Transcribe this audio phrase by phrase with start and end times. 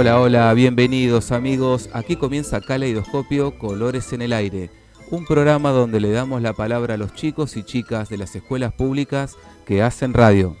[0.00, 1.90] Hola, hola, bienvenidos amigos.
[1.92, 4.70] Aquí comienza Caleidoscopio Colores en el Aire,
[5.10, 8.72] un programa donde le damos la palabra a los chicos y chicas de las escuelas
[8.72, 10.56] públicas que hacen radio.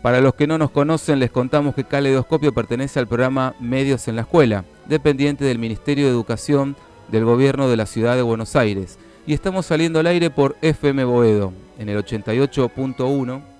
[0.00, 4.16] Para los que no nos conocen, les contamos que Caleidoscopio pertenece al programa Medios en
[4.16, 6.76] la Escuela, dependiente del Ministerio de Educación
[7.08, 8.98] del Gobierno de la Ciudad de Buenos Aires.
[9.26, 13.55] Y estamos saliendo al aire por FM Boedo, en el 88.1,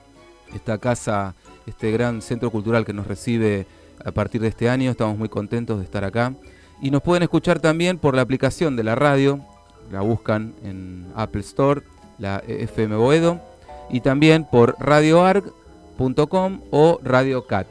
[0.54, 1.34] esta casa,
[1.66, 3.66] este gran centro cultural que nos recibe
[4.04, 4.90] a partir de este año.
[4.90, 6.34] Estamos muy contentos de estar acá.
[6.80, 9.40] Y nos pueden escuchar también por la aplicación de la radio,
[9.90, 11.82] la buscan en Apple Store,
[12.18, 13.40] la FM Boedo,
[13.88, 17.66] y también por radioarg.com o Radio Cat.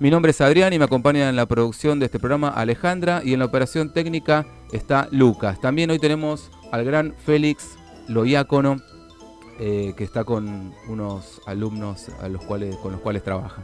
[0.00, 3.34] Mi nombre es Adrián y me acompaña en la producción de este programa Alejandra y
[3.34, 5.60] en la operación técnica está Lucas.
[5.60, 7.76] También hoy tenemos al gran Félix
[8.08, 8.80] Loiácono,
[9.58, 13.62] eh, que está con unos alumnos a los cuales, con los cuales trabaja.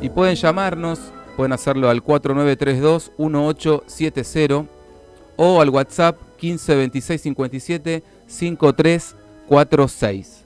[0.00, 1.00] Y pueden llamarnos,
[1.36, 4.68] pueden hacerlo al 4932-1870
[5.36, 10.41] o al WhatsApp 152657 5346.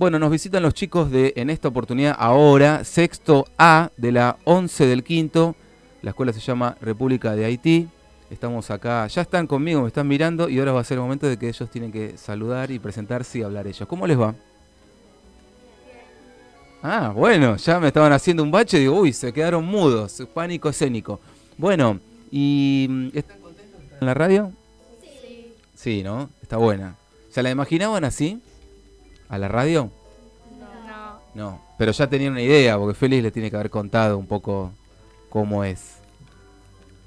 [0.00, 4.86] Bueno, nos visitan los chicos de, en esta oportunidad, ahora, sexto A de la 11
[4.86, 5.54] del quinto.
[6.00, 7.86] La escuela se llama República de Haití.
[8.30, 11.26] Estamos acá, ya están conmigo, me están mirando y ahora va a ser el momento
[11.26, 13.86] de que ellos tienen que saludar y presentarse y hablar ellos.
[13.86, 14.34] ¿Cómo les va?
[16.82, 20.70] Ah, bueno, ya me estaban haciendo un bache y digo, uy, se quedaron mudos, pánico
[20.70, 21.20] escénico.
[21.58, 24.50] Bueno, ¿y mm, están contentos en la radio?
[25.02, 25.52] Sí.
[25.74, 26.30] Sí, ¿no?
[26.40, 26.96] Está buena.
[27.28, 28.40] ¿Se la imaginaban así?
[29.30, 29.90] ¿A la radio?
[30.58, 31.20] No.
[31.34, 34.72] No, pero ya tenían una idea, porque Félix le tiene que haber contado un poco
[35.28, 35.98] cómo es.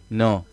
[0.10, 0.46] No.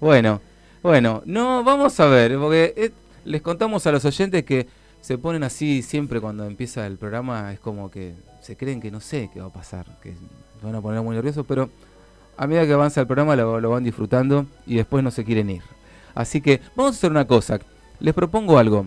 [0.00, 0.40] Bueno,
[0.82, 2.92] bueno, no, vamos a ver, porque eh,
[3.24, 4.68] les contamos a los oyentes que
[5.00, 9.00] se ponen así siempre cuando empieza el programa, es como que se creen que no
[9.00, 10.14] sé qué va a pasar, que
[10.62, 11.68] van a poner muy nerviosos, pero
[12.36, 15.50] a medida que avanza el programa lo, lo van disfrutando y después no se quieren
[15.50, 15.62] ir.
[16.14, 17.58] Así que vamos a hacer una cosa,
[17.98, 18.86] les propongo algo.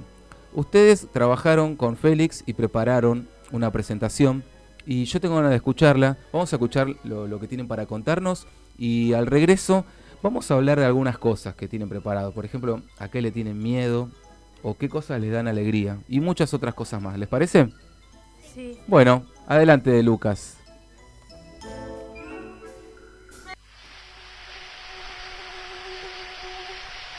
[0.54, 4.44] Ustedes trabajaron con Félix y prepararon una presentación
[4.86, 6.18] y yo tengo ganas de escucharla.
[6.34, 9.86] Vamos a escuchar lo, que tienen para contarnos y al regreso
[10.24, 12.32] vamos a hablar de algunas cosas que tienen preparado.
[12.32, 14.10] Por ejemplo, a qué le tienen miedo
[14.64, 17.18] o qué cosas les dan alegría y muchas otras cosas más.
[17.18, 17.70] ¿Les parece?
[18.54, 18.80] Sí.
[18.88, 20.58] Bueno, adelante Lucas.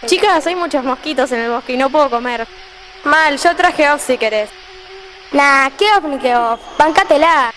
[0.06, 2.48] Chicas, hay muchos mosquitos en el bosque y no puedo comer.
[3.05, 4.50] Mal, yo traje off si querés.
[5.33, 6.61] Nah, qué off ni qué off.
[6.78, 7.53] Bancatela.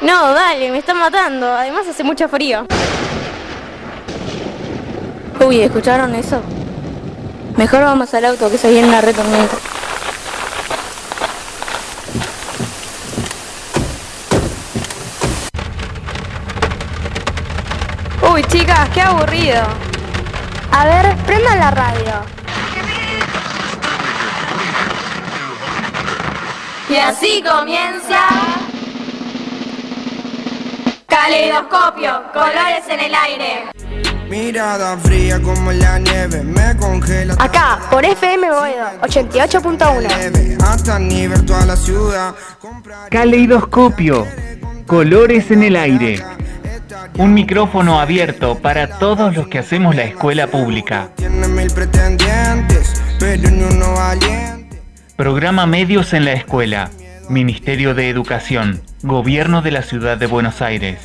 [0.00, 1.52] No, dale, me están matando.
[1.52, 2.66] Además hace mucho frío.
[5.40, 6.42] Uy, ¿escucharon eso?
[7.56, 9.56] Mejor vamos al auto que se viene una retormenta.
[18.32, 19.62] Uy, chicas, qué aburrido.
[20.72, 22.37] A ver, prendan la radio.
[26.88, 28.28] Y así comienza.
[31.06, 33.64] Caleidoscopio, colores en el aire.
[34.30, 37.34] Mirada fría como la nieve, me congela.
[37.38, 40.62] Acá, por FM Boedo, 88.1.
[40.62, 42.34] Hasta nivel toda la ciudad.
[43.10, 44.26] Caleidoscopio,
[44.86, 46.22] colores en el aire.
[47.18, 51.10] Un micrófono abierto para todos los que hacemos la escuela pública.
[51.16, 54.47] Tiene mil pretendientes, pero ni uno valiente.
[55.18, 56.92] Programa Medios en la Escuela,
[57.28, 61.00] Ministerio de Educación, Gobierno de la Ciudad de Buenos Aires.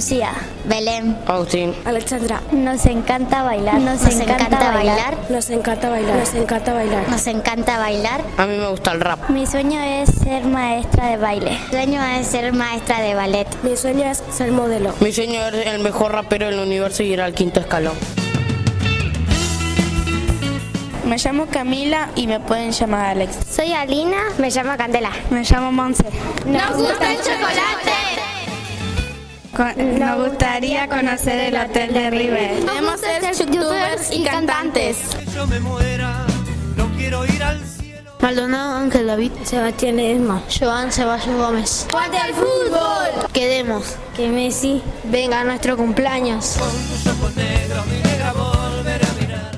[0.00, 0.32] Lucía,
[0.64, 2.40] Belén, Agustín, Alexandra.
[2.52, 6.16] nos encanta bailar, nos, encanta, bailar, Nos encanta bailar.
[6.16, 7.08] Nos encanta bailar.
[7.10, 8.24] nos encanta bailar.
[8.38, 9.28] a mí me gusta el rap.
[9.28, 11.50] Mi sueño es ser maestra de baile.
[11.50, 13.46] Mi sueño es ser maestra de ballet.
[13.62, 14.94] Mi sueño es ser modelo.
[15.00, 17.92] Mi sueño es el mejor rapero del universo y ir al quinto escalón.
[21.04, 23.36] Me llamo Camila y me pueden llamar Alex.
[23.54, 25.10] Soy Alina, me llamo Candela.
[25.28, 26.04] Me llamo Monse.
[26.46, 28.19] ¡Nos gusta el chocolate!
[29.52, 32.64] Nos gustaría conocer el hotel de River.
[32.64, 34.98] Queremos ser youtubers y cantantes.
[35.18, 36.24] Que yo me muera,
[36.76, 38.12] no quiero ir al cielo.
[38.20, 39.32] Maldonado Ángel David.
[39.42, 40.42] Sebastián Edma.
[40.48, 41.86] Joan Ceballos Gómez.
[41.90, 43.28] ¡Fuerte al fútbol!
[43.32, 43.96] Quedemos.
[44.16, 46.56] Que Messi venga a nuestro cumpleaños.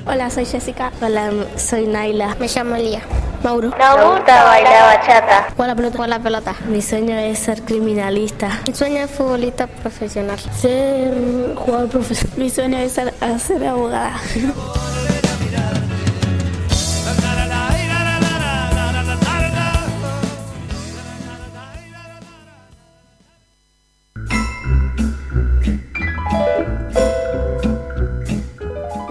[0.05, 0.91] Hola, soy Jessica.
[1.01, 2.35] Hola, soy Naila.
[2.37, 3.01] Me llamo Lía.
[3.41, 3.69] Mauro.
[3.69, 5.47] Nos gusta bailar bachata.
[5.55, 5.95] Jugar la pelota.
[5.95, 6.55] Jugar la pelota.
[6.67, 8.49] Mi sueño es ser criminalista.
[8.67, 10.37] Mi sueño es futbolista profesional.
[10.39, 12.37] Ser jugador profesional.
[12.37, 14.19] Mi sueño es ser, ser abogada.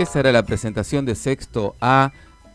[0.02, 2.10] Esa era la presentación de Sexto A.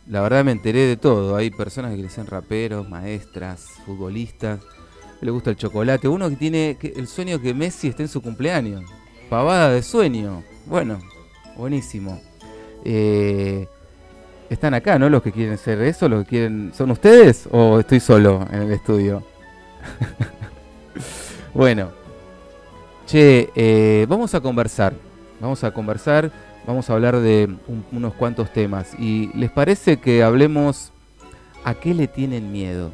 [0.06, 1.38] La verdad me enteré de todo.
[1.38, 4.60] Hay personas que dicen raperos, maestras, futbolistas.
[5.22, 6.10] Le gusta el chocolate.
[6.10, 8.84] Uno que tiene el sueño que Messi esté en su cumpleaños.
[9.30, 10.44] Pavada de sueño.
[10.66, 11.00] Bueno,
[11.56, 12.22] buenísimo.
[12.84, 13.66] Eh,
[14.50, 15.08] están acá, ¿no?
[15.08, 16.74] Los que quieren ser eso, los que quieren.
[16.76, 19.24] ¿Son ustedes o estoy solo en el estudio?
[21.54, 21.92] bueno.
[23.06, 24.94] Che, eh, vamos a conversar.
[25.40, 26.30] Vamos a conversar
[26.68, 27.50] vamos a hablar de
[27.92, 28.94] unos cuantos temas.
[29.00, 30.92] ¿Y les parece que hablemos
[31.64, 32.92] a qué le tienen miedo?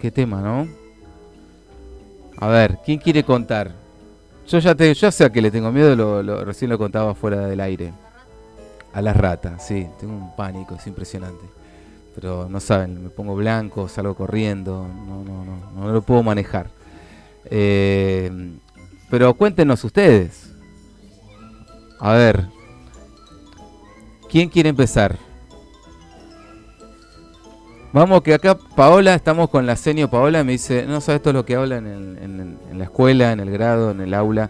[0.00, 0.66] ¿Qué tema, no?
[2.36, 3.70] A ver, ¿quién quiere contar?
[4.48, 7.46] Yo ya, te, yo sé a qué le tengo miedo, lo, recién lo contaba fuera
[7.46, 7.92] del aire.
[8.92, 11.46] A las ratas, sí, tengo un pánico, es impresionante.
[12.16, 16.66] Pero no saben, me pongo blanco, salgo corriendo, no, no, no, no lo puedo manejar.
[17.44, 18.30] Eh,
[19.08, 20.50] pero cuéntenos ustedes.
[22.00, 22.48] A ver,
[24.32, 25.18] ¿Quién quiere empezar?
[27.92, 31.44] Vamos, que acá Paola, estamos con la senio Paola, me dice, no sabes todo lo
[31.44, 34.48] que hablan en, la escuela, en el grado, en el aula,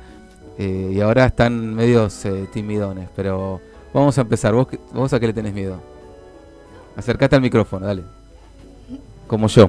[0.56, 3.60] eh, y ahora están medios eh, timidones, pero
[3.92, 4.54] vamos a empezar.
[4.54, 5.82] ¿Vos, ¿Vos a qué le tenés miedo?
[6.94, 8.04] Acércate al micrófono, dale.
[9.26, 9.68] Como yo.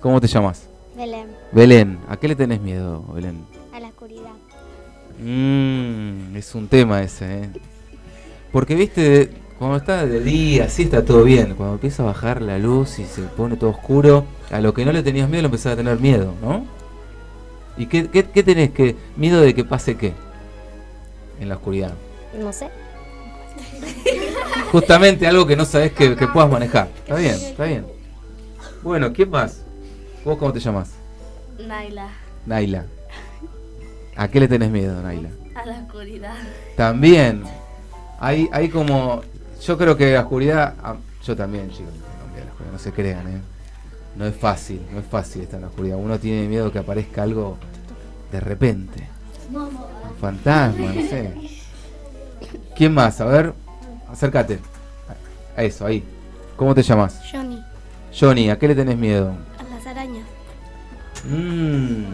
[0.00, 0.68] ¿Cómo te llamas?
[0.96, 1.26] Belén.
[1.50, 3.44] Belén, ¿a qué le tenés miedo, Belén?
[3.72, 4.30] A la oscuridad.
[5.18, 7.50] Mmm, es un tema ese, ¿eh?
[8.56, 11.56] Porque viste, cuando está de día, sí está todo bien.
[11.56, 14.92] Cuando empieza a bajar la luz y se pone todo oscuro, a lo que no
[14.92, 16.64] le tenías miedo lo empezás a tener miedo, ¿no?
[17.76, 18.70] ¿Y qué, qué, tenés?
[18.70, 20.14] que ¿Miedo de que pase qué?
[21.38, 21.92] En la oscuridad.
[22.40, 22.70] No sé.
[24.72, 26.88] Justamente algo que no sabes que, que puedas manejar.
[27.00, 27.86] Está bien, está bien.
[28.82, 29.64] Bueno, ¿quién más?
[30.24, 30.92] ¿Vos cómo te llamas?
[31.58, 32.08] Naila.
[32.46, 32.86] Naila.
[34.16, 35.28] ¿A qué le tenés miedo, Naila?
[35.54, 36.36] A la oscuridad.
[36.74, 37.42] También.
[38.18, 39.22] Hay, hay como.
[39.64, 40.74] Yo creo que la oscuridad.
[40.82, 41.92] Ah, yo también, chicos.
[42.72, 43.40] No se crean, ¿eh?
[44.16, 45.96] No es fácil, no es fácil estar en la oscuridad.
[45.98, 47.56] Uno tiene miedo que aparezca algo
[48.32, 49.08] de repente.
[49.52, 49.70] Un
[50.20, 51.34] fantasma, no sé.
[52.76, 53.20] ¿Quién más?
[53.20, 53.54] A ver,
[54.10, 54.58] acércate.
[55.56, 56.04] A eso, ahí.
[56.56, 57.20] ¿Cómo te llamas?
[57.30, 57.62] Johnny.
[58.18, 59.32] Johnny, ¿a qué le tenés miedo?
[59.58, 60.26] A las arañas.
[61.24, 62.04] Mm,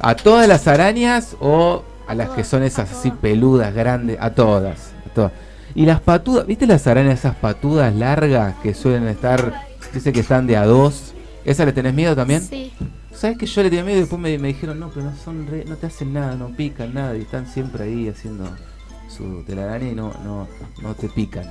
[0.00, 4.18] ¿A todas las arañas o a las que son esas así peludas, grandes?
[4.20, 4.92] A todas.
[5.06, 5.32] A todas.
[5.74, 10.46] Y las patudas, ¿viste las arañas esas patudas largas que suelen estar, dice que están
[10.46, 11.14] de a dos?
[11.44, 12.42] ¿Esa le tenés miedo también?
[12.42, 12.72] Sí.
[13.12, 15.76] ¿Sabes que yo le tenía miedo y después me, dijeron, no, pero no, son no
[15.76, 18.48] te hacen nada, no pican nada y están siempre ahí haciendo
[19.08, 20.48] su telaraña y no, no,
[20.82, 21.44] no te pican?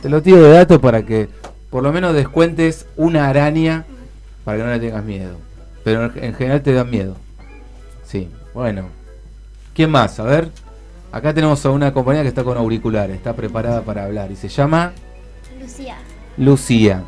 [0.00, 1.28] Te lo tiro de dato para que
[1.70, 3.84] por lo menos descuentes una araña
[4.44, 5.36] para que no le tengas miedo.
[5.84, 7.16] Pero en general te dan miedo.
[8.04, 8.88] Sí, bueno.
[9.74, 10.18] ¿Quién más?
[10.20, 10.50] A ver.
[11.10, 14.48] Acá tenemos a una compañera que está con auriculares, está preparada para hablar y se
[14.48, 14.92] llama
[15.58, 15.96] Lucía.
[16.36, 17.02] Lucía.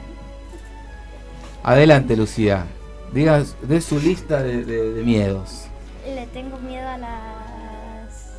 [1.62, 2.64] Adelante, Lucía.
[3.12, 5.66] Diga de su lista de, miedos.
[6.07, 8.30] Le tengo miedo a las...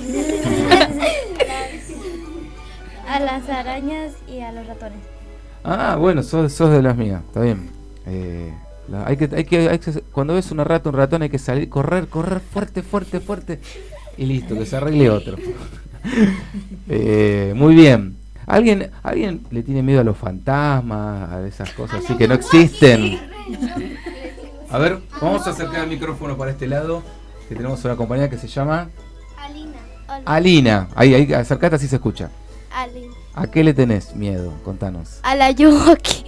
[3.08, 4.98] a las arañas y a los ratones.
[5.62, 7.70] Ah, bueno, sos, de las mías, está bien.
[8.06, 8.52] Eh,
[9.04, 11.68] hay, que, hay, que, hay que, cuando ves una rata, un ratón, hay que salir,
[11.68, 13.60] correr, correr fuerte, fuerte, fuerte
[14.16, 15.36] y listo, que se arregle otro.
[16.88, 18.16] Eh, muy bien.
[18.46, 23.20] ¿Alguien, ¿Alguien le tiene miedo a los fantasmas, a esas cosas así que no existen?
[24.70, 27.02] A ver, vamos a acercar el micrófono para este lado,
[27.48, 28.88] que tenemos una compañía que se llama...
[29.36, 29.76] Alina.
[30.24, 30.88] Alina.
[30.96, 32.30] Ahí, ahí, acercate así se escucha.
[32.72, 33.14] Alina.
[33.34, 34.54] ¿A qué le tenés miedo?
[34.64, 35.20] Contanos.
[35.22, 36.24] A la Yuki.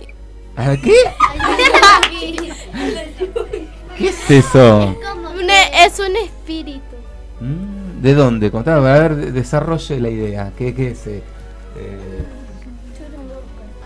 [0.54, 0.92] ¿A qué?
[3.96, 4.96] ¿Qué es eso?
[5.84, 6.96] Es un espíritu.
[7.40, 7.71] Mm,
[8.02, 8.50] ¿De dónde?
[8.50, 10.52] Contame, a ver, desarrolle la idea.
[10.58, 11.06] ¿Qué, qué es?
[11.06, 11.22] Eh,
[11.76, 12.24] eh,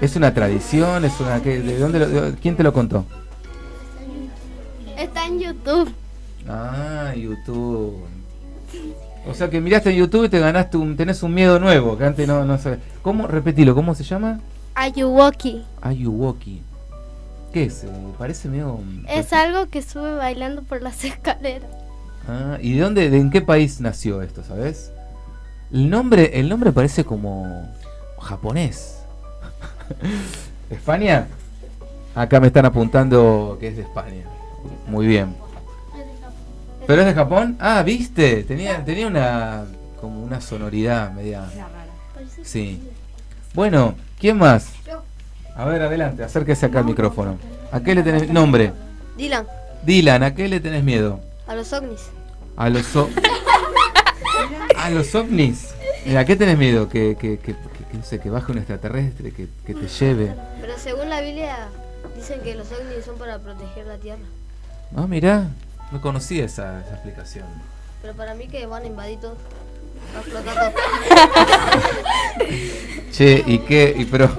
[0.01, 1.05] ¿Es una tradición?
[1.05, 3.05] ¿Es una, ¿De dónde ¿Quién te lo contó?
[4.97, 5.93] Está en YouTube.
[6.49, 8.07] Ah, YouTube.
[9.29, 12.05] O sea que miraste en YouTube y te ganaste un, tenés un miedo nuevo, que
[12.05, 12.79] antes no, no sabes.
[13.03, 13.27] ¿Cómo?
[13.27, 14.41] Repetilo, ¿cómo se llama?
[14.75, 15.63] Ayuwoki.
[15.83, 16.63] Ayuwoki.
[17.53, 17.85] ¿Qué es?
[17.85, 18.81] Eh, parece medio...
[19.11, 21.86] Es algo que sube bailando por las escaleras.
[22.29, 24.91] Ah, ¿y de dónde, de en qué país nació esto, sabes?
[25.73, 27.69] El nombre, el nombre parece como
[28.21, 28.99] japonés.
[30.71, 31.29] ¿España?
[32.15, 34.25] Acá me están apuntando que es de España.
[34.89, 35.35] Muy bien.
[36.87, 37.57] ¿Pero es de Japón?
[37.61, 38.45] Ah, ¿viste?
[38.45, 39.65] Tenía, tenía una
[40.01, 41.45] como una sonoridad media.
[42.43, 42.81] Sí.
[43.55, 44.73] Bueno, ¿quién más?
[45.57, 47.39] A ver, adelante, acérquese acá al micrófono.
[47.73, 48.73] ¿A qué le tenés nombre?
[49.17, 49.47] Dylan.
[49.85, 51.21] Dylan, ¿a qué le tenés miedo?
[51.47, 52.11] A los ovnis.
[52.57, 52.87] A los
[54.77, 55.75] A los ovnis.
[56.17, 56.89] ¿A qué tenés miedo?
[56.89, 60.35] Que, que, que, que, no sé, que baje un extraterrestre, que, que te lleve.
[60.61, 61.69] Pero según la Biblia
[62.15, 64.23] dicen que los ovnis son para proteger la Tierra.
[64.97, 65.49] Ah, mirá,
[65.91, 67.47] no conocía esa, esa explicación.
[68.03, 69.37] Pero para mí que van a invadir todo.
[73.13, 73.95] che, ¿y qué?
[73.99, 74.31] Y pero,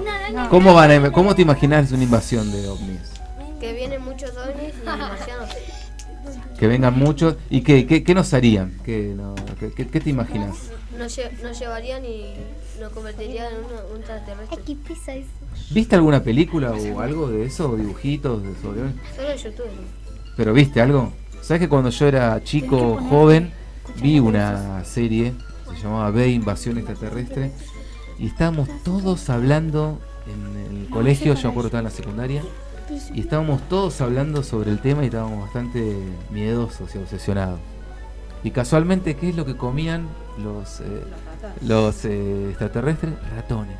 [0.48, 3.00] ¿cómo, van a, ¿cómo te imaginas una invasión de ovnis?
[3.60, 5.50] Que vienen muchos ovnis y marcianos.
[6.58, 7.36] Que vengan muchos.
[7.50, 8.78] ¿Y qué, qué, qué nos harían?
[8.84, 10.70] ¿Qué, no, qué, qué, te imaginas?
[10.98, 12.34] Nos, lle nos, llevarían y
[12.80, 14.58] nos convertirían en un, un extraterrestre.
[14.66, 15.28] ¿Qué pisa eso?
[15.70, 17.76] ¿Viste alguna película o algo de eso?
[17.76, 18.42] ¿Dibujitos?
[18.42, 18.80] De sobre...
[19.16, 19.66] Solo YouTube.
[20.36, 21.12] ¿Pero viste algo?
[21.40, 23.52] ¿Sabes que cuando yo era chico, joven,
[24.02, 25.34] vi una serie
[25.78, 27.52] se llamaba B, Invasión Extraterrestre,
[28.18, 32.42] y estábamos todos hablando en el colegio, yo me acuerdo estaba en la secundaria,
[33.12, 35.96] y estábamos todos hablando sobre el tema y estábamos bastante
[36.30, 37.60] miedosos y obsesionados.
[38.42, 41.02] Y casualmente, ¿qué es lo que comían los, eh,
[41.66, 43.12] los eh, extraterrestres?
[43.34, 43.78] Ratones.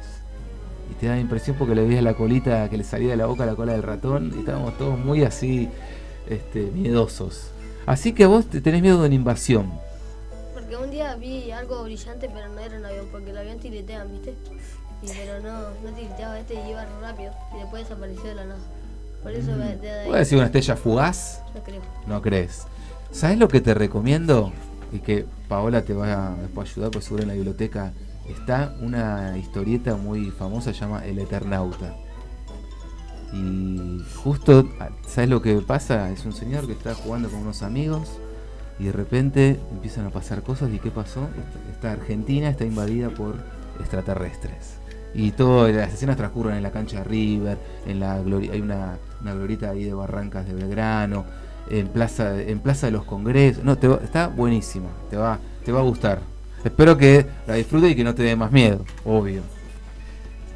[0.90, 3.26] Y te da la impresión porque le veías la colita que le salía de la
[3.26, 5.68] boca la cola del ratón y estábamos todos muy así
[6.28, 7.50] este, miedosos.
[7.86, 9.72] Así que vos te tenés miedo de una invasión.
[10.54, 14.10] Porque un día vi algo brillante, pero no era un avión, porque el avión tiretean,
[14.10, 14.34] ¿viste?
[15.02, 18.77] Y, pero no, no tireteaba este y iba rápido y después desapareció de la nada.
[19.28, 19.58] Por eso Mm.
[19.58, 21.42] de, de ahí, ¿Puedes decir una estrella fugaz?
[21.54, 21.82] no creo.
[22.06, 22.62] No crees.
[23.10, 24.52] ¿Sabes lo que te recomiendo?
[24.92, 27.92] Y que Paola te va a después ayudar, porque seguro en la biblioteca
[28.26, 31.94] está una historieta muy famosa, se llama El Eternauta.
[33.34, 34.66] Y justo,
[35.06, 36.10] ¿sabes lo que pasa?
[36.10, 38.08] Es un señor que está jugando con unos amigos
[38.78, 40.70] y de repente empiezan a pasar cosas.
[40.72, 41.28] ¿Y qué pasó?
[41.70, 43.34] Esta Argentina está invadida por
[43.80, 44.77] extraterrestres.
[45.14, 49.34] Y todas las escenas transcurren en la cancha de River, en la hay una, una
[49.34, 51.24] glorieta ahí de Barrancas de Belgrano,
[51.70, 53.64] en Plaza, en Plaza de los Congresos.
[53.64, 56.20] No, te va- está buenísima, te va, te va a gustar.
[56.64, 59.42] Espero que la disfrutes y que no te dé más miedo, obvio.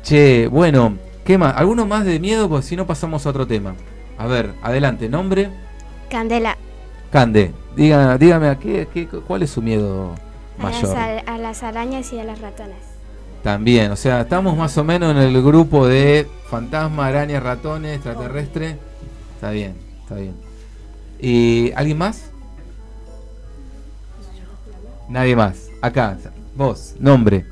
[0.03, 1.57] Che, bueno, ¿qué más?
[1.57, 2.49] ¿Alguno más de miedo?
[2.49, 3.75] Porque si no pasamos a otro tema.
[4.19, 5.49] A ver, adelante, nombre.
[6.11, 6.57] Candela.
[7.11, 10.15] Cande, dígame, ¿a qué, qué- ¿cuál es su miedo
[10.59, 10.97] A las, mayor?
[11.27, 12.79] a las arañas y a las ratones.
[13.43, 18.79] También, o sea, estamos más o menos en el grupo de fantasma, araña, ratones, extraterrestre.
[19.35, 20.35] Está bien, está bien.
[21.21, 22.31] ¿Y alguien más?
[25.09, 25.69] Nadie más.
[25.81, 26.17] Acá,
[26.57, 27.45] vos, nombre.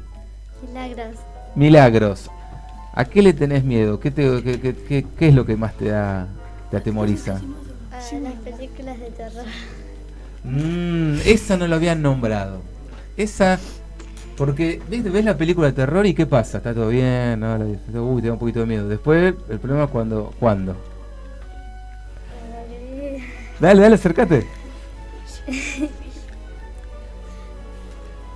[0.66, 1.16] Milagros.
[1.56, 2.30] Milagros.
[2.92, 3.98] ¿A qué le tenés miedo?
[3.98, 6.28] ¿Qué, te- qué- qué- qué- es lo que más te da,
[6.70, 7.40] te atemoriza?
[7.92, 9.44] A las películas de terror.
[10.44, 12.62] Mm, esa no lo habían nombrado.
[13.16, 13.58] Esa,
[14.40, 17.58] porque ¿ves, ves la película de terror y qué pasa, está todo bien, ¿no?
[18.02, 18.88] Uy, te da un poquito de miedo.
[18.88, 20.74] Después el problema es cuando, ¿cuándo?
[23.60, 24.46] Dale, dale, acércate.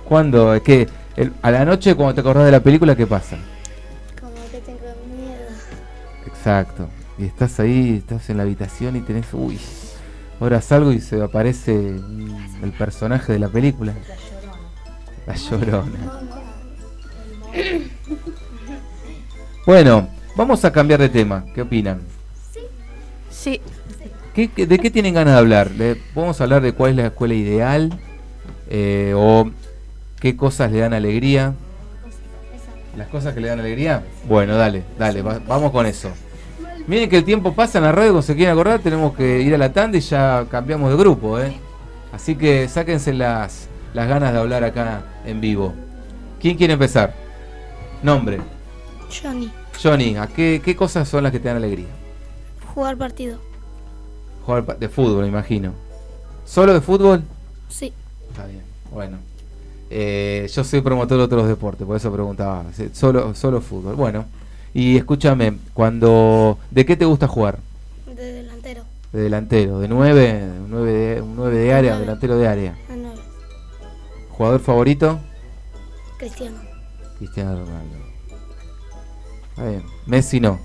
[0.07, 0.61] ¿Cuándo?
[0.63, 0.87] ¿Qué?
[1.15, 3.37] El- a la noche cuando te acordás de la película, ¿qué pasa?
[4.21, 4.81] Como que tengo
[5.11, 5.47] miedo.
[6.27, 6.87] Exacto.
[7.17, 9.59] Y estás ahí, estás en la habitación y tenés, uy,
[10.39, 11.73] ahora salgo y se aparece
[12.61, 13.95] el personaje de la película.
[15.25, 16.21] La llorona.
[19.65, 21.45] Bueno, vamos a cambiar de tema.
[21.53, 22.01] ¿Qué opinan?
[23.29, 23.59] Sí.
[24.33, 25.71] ¿Qué- qué- ¿De qué tienen ganas de hablar?
[25.71, 27.97] ¿Le- ¿Vamos a hablar de cuál es la escuela ideal?
[28.69, 29.49] Eh, ¿O
[30.19, 31.53] qué cosas le dan alegría?
[32.97, 34.03] ¿Las cosas que le dan alegría?
[34.27, 36.09] Bueno, dale, dale, va- vamos con eso.
[36.87, 39.57] Miren que el tiempo pasa en la radio, se quieren acordar, tenemos que ir a
[39.57, 41.57] la tanda y ya cambiamos de grupo, ¿eh?
[42.13, 45.73] Así que sáquense las, las ganas de hablar acá en vivo.
[46.39, 47.13] ¿Quién quiere empezar?
[48.03, 48.39] Nombre.
[49.09, 49.49] Johnny.
[49.81, 51.87] Johnny, ¿a qué, qué cosas son las que te dan alegría?
[52.73, 53.39] Jugar partido.
[54.45, 55.71] Jugar pa- de fútbol, me imagino.
[56.45, 57.23] ¿Solo de fútbol?
[57.69, 57.93] Sí.
[58.29, 58.61] Está bien,
[58.91, 59.17] bueno.
[59.89, 62.65] Eh, yo soy promotor de otros deportes, por eso preguntaba.
[62.93, 63.95] Solo, solo fútbol.
[63.95, 64.25] Bueno,
[64.73, 67.59] y escúchame, cuando ¿de qué te gusta jugar?
[68.13, 68.83] De delantero.
[69.13, 72.05] De delantero, de 9, un 9 de, un nueve de área, Nueve.
[72.05, 72.75] delantero de área.
[74.37, 75.19] ¿Jugador favorito?
[76.17, 76.57] Cristiano.
[77.17, 77.97] Cristiano Ronaldo.
[79.49, 79.83] Está bien.
[80.05, 80.59] Messi no.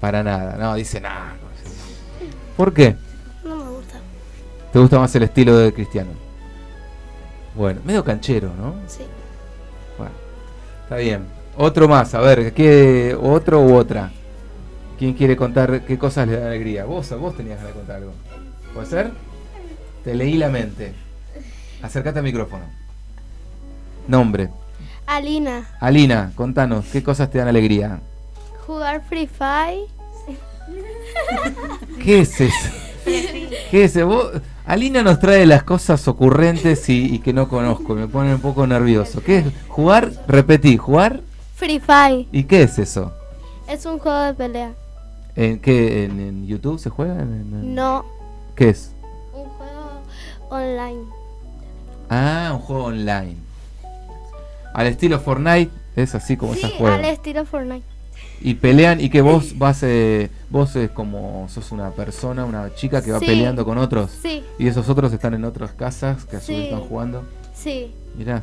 [0.00, 1.34] Para nada, no, dice nada.
[2.56, 2.96] ¿Por qué?
[3.44, 3.98] No me gusta.
[4.72, 6.10] ¿Te gusta más el estilo de Cristiano?
[7.54, 8.74] Bueno, medio canchero, ¿no?
[8.86, 9.02] Sí.
[9.98, 10.12] Bueno,
[10.82, 11.26] está bien.
[11.56, 14.10] Otro más, a ver, ¿qué, ¿otro u otra?
[14.98, 16.84] ¿Quién quiere contar qué cosas le dan alegría?
[16.84, 18.12] Vos, vos tenías que contar algo.
[18.72, 19.10] ¿Puede ser?
[20.02, 21.03] Te leí la mente.
[21.84, 22.64] Acércate al micrófono.
[24.08, 24.48] Nombre.
[25.06, 28.00] Alina, Alina, contanos, ¿qué cosas te dan alegría?
[28.66, 29.84] jugar Free Fire.
[32.02, 32.70] ¿Qué es eso?
[33.70, 34.06] ¿Qué es eso?
[34.06, 34.30] Vos-
[34.64, 38.66] Alina nos trae las cosas ocurrentes y, y que no conozco, me pone un poco
[38.66, 39.22] nervioso.
[39.22, 39.44] ¿Qué es?
[39.68, 40.10] ¿Jugar?
[40.26, 41.20] Repetí, ¿jugar?
[41.54, 43.12] Free Fire ¿Y qué es eso?
[43.68, 44.72] es un juego de pelea.
[45.36, 46.04] ¿En qué?
[46.04, 47.14] ¿En, en YouTube se juega?
[47.14, 48.06] ¿En- en- No,
[48.56, 48.92] ¿Qué es?
[49.34, 50.00] un juego
[50.48, 51.04] online.
[52.16, 53.36] Ah, un juego online.
[54.72, 56.94] Al estilo Fortnite, es así como Sí, ese juego.
[56.94, 57.84] al estilo Fortnite.
[58.40, 63.02] Y pelean y que vos vas, eh, vos es como sos una persona, una chica
[63.02, 63.26] que va Sí.
[63.26, 64.10] peleando con otros.
[64.22, 64.44] Sí.
[64.58, 67.24] Y esos otros están en otras casas que a su vez están jugando.
[67.54, 68.42] Sí, Mirá,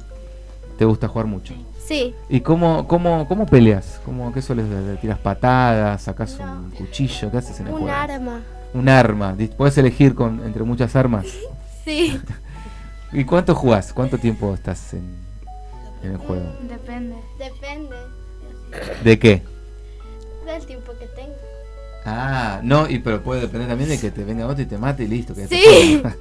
[0.77, 1.53] te gusta jugar mucho.
[1.87, 2.13] sí.
[2.29, 3.99] ¿Y cómo, cómo, cómo peleas?
[4.05, 4.97] ¿Cómo, ¿Qué sueles hacer?
[4.99, 6.01] ¿Tiras patadas?
[6.01, 7.29] ¿Sacas un cuchillo?
[7.31, 7.95] ¿Qué haces en el Un juego?
[7.95, 8.41] arma.
[8.73, 9.35] Un arma.
[9.57, 11.25] ¿Puedes elegir con, entre muchas armas?
[11.83, 12.19] Sí.
[13.13, 13.91] ¿Y cuánto jugás?
[13.93, 15.15] ¿Cuánto tiempo estás en,
[16.03, 16.45] en el juego?
[16.69, 17.15] Depende.
[17.37, 17.95] Depende
[19.03, 19.41] ¿De qué?
[20.45, 21.33] del tiempo que tengo.
[22.05, 25.03] Ah, no, y pero puede depender también de que te venga otro y te mate
[25.03, 25.35] y listo.
[25.35, 26.01] Que Sí.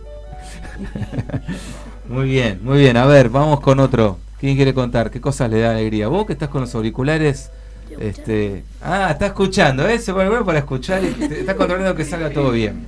[2.08, 2.96] muy bien, muy bien.
[2.96, 4.18] A ver, vamos con otro.
[4.38, 5.10] ¿Quién quiere contar?
[5.10, 6.08] ¿Qué cosas le da alegría?
[6.08, 7.50] Vos que estás con los auriculares.
[7.98, 9.98] Este, ah, está escuchando, ¿eh?
[9.98, 12.86] Se pone bueno para escuchar y te- está controlando que salga todo bien.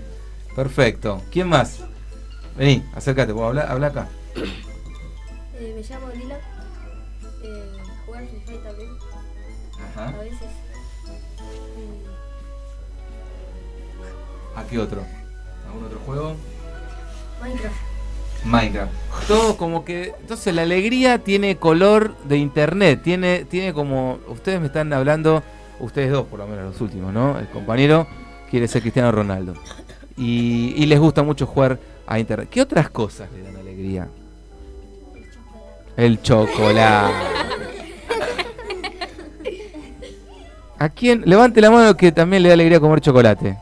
[0.55, 1.23] Perfecto.
[1.33, 1.81] ¿Quién más?
[2.57, 4.09] Vení, acércate, vos habla, habla acá.
[4.35, 6.39] Eh, me llamo Lila.
[7.43, 7.73] Eh,
[8.05, 8.91] jugar Free Fire también.
[9.91, 10.09] Ajá.
[10.09, 10.49] A veces.
[14.55, 15.03] ¿A qué otro?
[15.67, 16.37] ¿Algún otro juego?
[17.41, 17.77] Minecraft.
[18.45, 18.93] Minecraft.
[19.29, 20.15] Todo como que.
[20.21, 23.01] Entonces la alegría tiene color de internet.
[23.03, 24.19] Tiene, tiene como.
[24.29, 25.43] Ustedes me están hablando,
[25.81, 27.39] ustedes dos por lo menos, los últimos, ¿no?
[27.39, 28.07] El compañero
[28.51, 29.55] quiere ser Cristiano Ronaldo.
[30.17, 31.79] Y, y les gusta mucho jugar
[32.51, 34.09] ¿Qué otras cosas le dan alegría?
[35.97, 37.15] El chocolate.
[40.79, 41.23] ¿A quién?
[41.25, 43.57] Levante la mano que también le da alegría comer chocolate.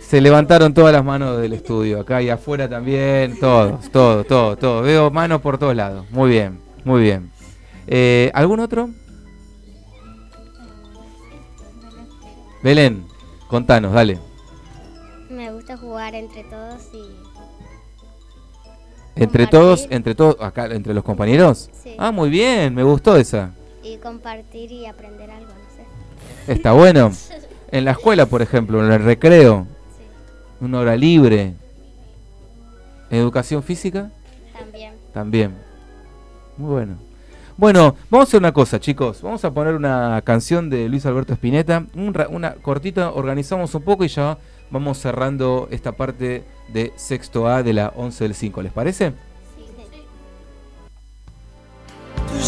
[0.00, 4.84] Se levantaron todas las manos del estudio, acá y afuera también, todos, todos, todos, todos.
[4.84, 6.06] Veo manos por todos lados.
[6.10, 7.30] Muy bien, muy bien.
[7.86, 8.90] Eh, ¿Algún otro?
[12.62, 13.06] Belén,
[13.48, 14.18] contanos, dale.
[15.28, 17.33] Me gusta jugar entre todos y
[19.16, 21.70] Entre todos, entre todos, acá, entre los compañeros.
[21.82, 21.94] Sí.
[21.98, 23.52] Ah, muy bien, me gustó esa.
[23.82, 25.76] y compartir y aprender algo, no
[26.46, 26.52] sé.
[26.52, 27.12] Está bueno.
[27.70, 29.66] En la escuela, por ejemplo, en el recreo,
[30.60, 31.54] una hora libre.
[33.10, 34.10] ¿Educación física?
[34.56, 34.94] También.
[35.12, 35.54] También.
[36.56, 36.96] Muy bueno.
[37.56, 39.22] Bueno, vamos a hacer una cosa, chicos.
[39.22, 41.84] Vamos a poner una canción de Luis Alberto Spinetta.
[41.96, 44.38] Un ra- una cortita, organizamos un poco y ya
[44.70, 48.62] vamos cerrando esta parte de sexto A de la 11 del 5.
[48.62, 49.12] ¿Les parece?
[52.28, 52.40] Tu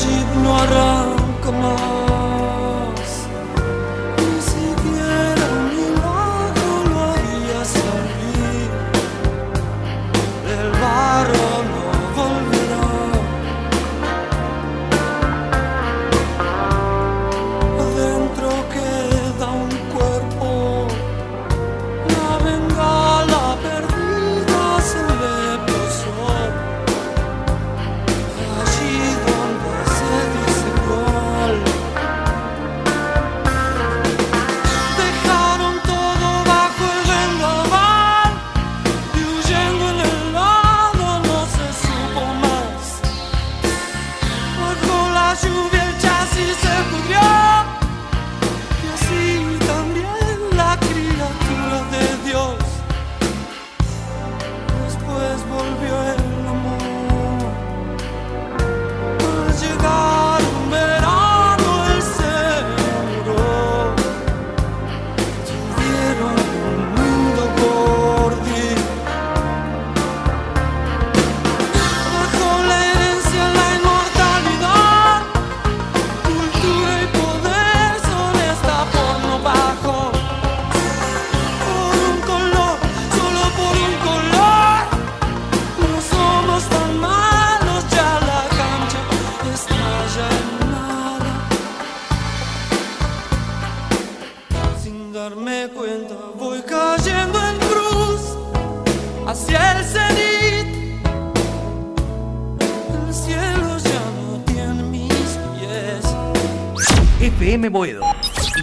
[107.27, 108.03] FM Boedo.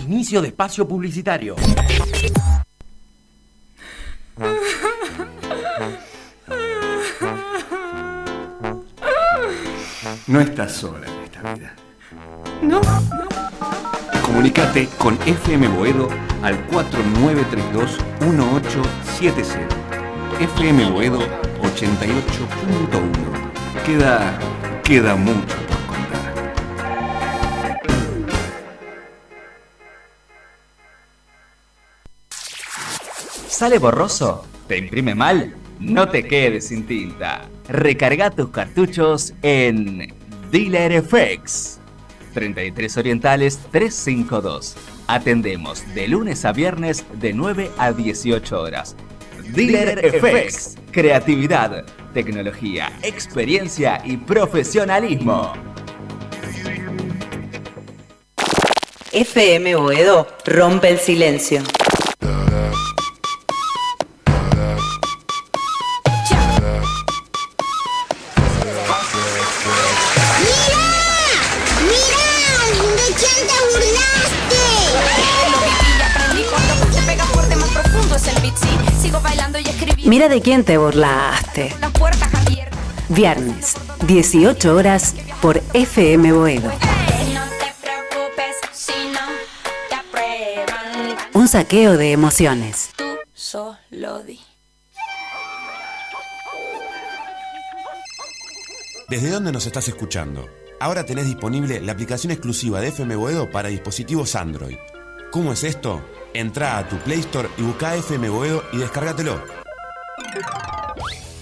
[0.07, 1.57] Inicio de espacio publicitario.
[10.27, 11.75] No estás sola en esta vida.
[12.61, 12.79] No.
[14.25, 16.07] Comunicate con FM Boedo
[16.41, 19.67] al 4932-1870.
[20.39, 23.83] FM Boedo 88.1.
[23.85, 24.39] Queda,
[24.85, 25.72] queda mucho
[33.63, 34.43] ¿Sale borroso?
[34.67, 35.55] ¿Te imprime mal?
[35.79, 37.47] No te quedes sin tinta.
[37.69, 40.13] Recarga tus cartuchos en
[40.51, 41.79] Dealer FX.
[42.33, 44.75] 33 Orientales 352.
[45.07, 48.97] Atendemos de lunes a viernes de 9 a 18 horas.
[49.53, 50.75] Dealer FX.
[50.91, 55.53] Creatividad, tecnología, experiencia y profesionalismo.
[59.13, 61.61] FM Boedo rompe el silencio.
[80.05, 81.73] Mira de quién te burlaste.
[81.79, 82.79] Las puertas abiertas.
[83.07, 86.69] Viernes, 18 horas por FM Boedo.
[86.69, 89.21] No te preocupes si no
[89.87, 91.17] te aprueban.
[91.33, 92.89] Un saqueo de emociones.
[92.97, 94.39] Tú solo di.
[99.07, 100.49] ¿Desde dónde nos estás escuchando?
[100.81, 104.77] Ahora tenés disponible la aplicación exclusiva de FM Boedo para dispositivos Android.
[105.31, 106.03] ¿Cómo es esto?
[106.33, 109.62] Entrá a tu Play Store y busca FM Boedo y descárgatelo.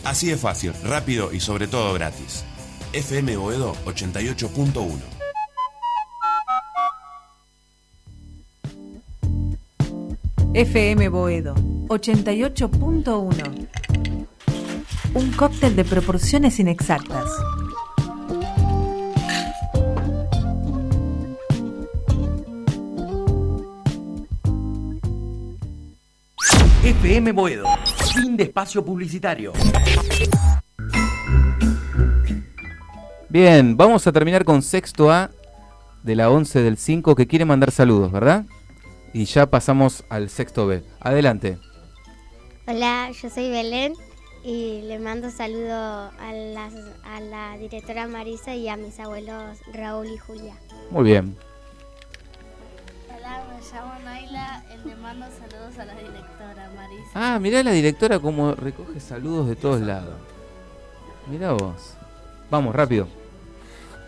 [0.03, 2.43] Así de fácil, rápido y sobre todo gratis.
[2.93, 5.21] FM Boedo 88.1.
[10.53, 11.55] FM Boedo
[11.87, 13.67] 88.1.
[15.13, 17.29] Un cóctel de proporciones inexactas.
[26.83, 27.65] FM Boedo.
[28.15, 29.53] Fin de espacio publicitario.
[33.29, 35.29] Bien, vamos a terminar con sexto A
[36.01, 38.45] de la 11 del 5 que quiere mandar saludos, ¿verdad?
[39.13, 40.83] Y ya pasamos al sexto B.
[40.99, 41.59] Adelante.
[42.65, 43.93] Hola, yo soy Belén
[44.43, 50.07] y le mando saludo a, las, a la directora Marisa y a mis abuelos Raúl
[50.07, 50.55] y Julia.
[50.89, 51.37] Muy bien.
[53.73, 57.11] Llamo Naila y le mando saludos a la directora Marisa.
[57.15, 60.15] Ah, mirá la directora como recoge saludos de todos lados.
[61.27, 61.93] Mirá vos.
[62.49, 63.07] Vamos, rápido.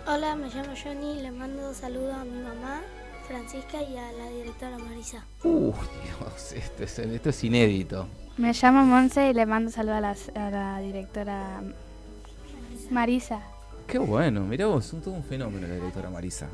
[0.06, 2.82] Hola, me llamo Johnny y le mando saludos a mi mamá,
[3.26, 5.24] Francisca y a la directora Marisa.
[5.46, 8.08] Uh, Dios, esto es, esto es inédito.
[8.36, 11.62] Me llamo Monse y le mando saludos a la, a la directora
[12.90, 13.40] Marisa.
[13.88, 16.50] Qué bueno, mirá vos, un, todo un fenómeno la directora Marisa.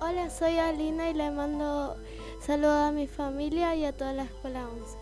[0.00, 1.96] Hola, soy Alina y le mando
[2.40, 4.96] saludos a mi familia y a toda la escuela 11.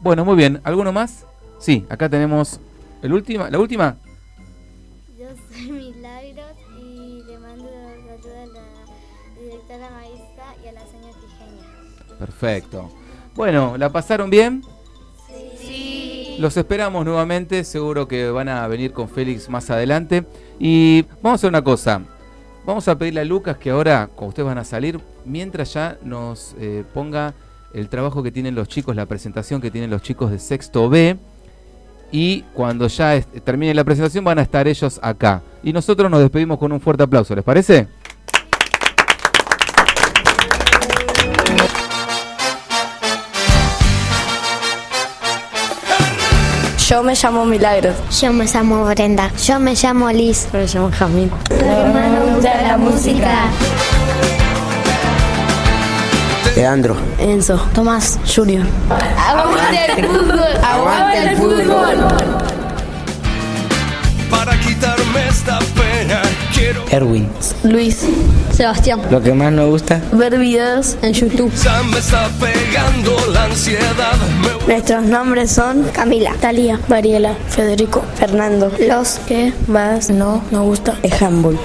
[0.00, 0.60] Bueno, muy bien.
[0.64, 1.24] ¿Alguno más?
[1.58, 2.60] Sí, acá tenemos
[3.02, 3.96] el última, la última.
[5.18, 11.14] Yo soy Milagros y le mando saludos a la directora Marisa y a la señora
[11.14, 12.18] Tijeña.
[12.18, 12.90] Perfecto.
[13.34, 14.62] Bueno, ¿la pasaron bien?
[15.58, 16.36] Sí.
[16.38, 20.26] Los esperamos nuevamente, seguro que van a venir con Félix más adelante.
[20.58, 22.02] Y vamos a hacer una cosa.
[22.66, 26.54] Vamos a pedirle a Lucas que ahora, cuando ustedes van a salir, mientras ya nos
[26.58, 27.34] eh, ponga
[27.74, 31.16] el trabajo que tienen los chicos, la presentación que tienen los chicos de sexto B.
[32.12, 35.42] Y cuando ya termine la presentación van a estar ellos acá.
[35.62, 37.88] Y nosotros nos despedimos con un fuerte aplauso, ¿les parece?
[46.88, 47.96] Yo me llamo Milagros.
[48.20, 49.32] Yo me llamo Brenda.
[49.44, 50.46] Yo me llamo Liz.
[50.52, 51.30] Yo me llamo Jamín.
[51.50, 53.50] me gusta la música.
[56.56, 56.96] Leandro.
[57.18, 57.58] Enzo.
[57.74, 58.18] Tomás.
[58.34, 58.64] Junior.
[59.18, 60.64] Aguante el fútbol.
[60.64, 61.96] Aguante el fútbol.
[64.30, 66.22] Para quitarme esta pena,
[66.54, 66.82] quiero.
[66.90, 67.28] Erwin.
[67.62, 68.06] Luis.
[68.52, 69.02] Sebastián.
[69.10, 70.00] Lo que más nos gusta.
[70.12, 71.52] Ver videos en YouTube.
[71.62, 74.16] Ya me está pegando la ansiedad.
[74.40, 78.72] Me Nuestros nombres son Camila, Talía, Mariela, Federico, Fernando.
[78.80, 81.58] Los que más no nos gusta es handball.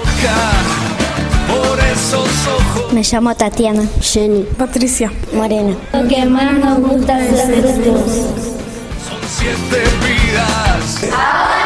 [2.92, 3.84] Me llamo Tatiana.
[4.00, 5.74] Jenny, Patricia, Morena.
[5.92, 11.61] Lo que más nos gusta es Son siete vidas.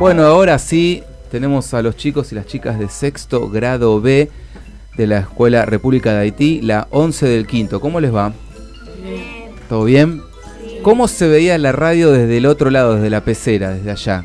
[0.00, 4.30] Bueno, ahora sí tenemos a los chicos y las chicas de sexto grado B
[4.96, 7.80] de la Escuela República de Haití, la 11 del quinto.
[7.80, 8.32] ¿Cómo les va?
[9.68, 10.22] ¿Todo bien?
[10.82, 14.24] ¿Cómo se veía la radio desde el otro lado, desde la pecera, desde allá?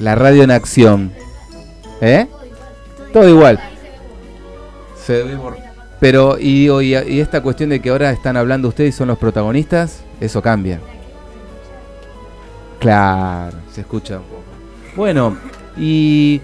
[0.00, 1.12] La radio en acción.
[2.00, 2.26] ¿Eh?
[3.12, 3.60] Todo igual.
[5.06, 5.56] Se ve por-
[6.00, 9.18] Pero, y, y, y esta cuestión de que ahora están hablando ustedes y son los
[9.18, 10.80] protagonistas, eso cambia.
[12.82, 14.42] Claro, se escucha un poco.
[14.96, 15.36] Bueno,
[15.76, 16.40] y